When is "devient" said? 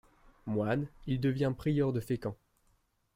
1.19-1.53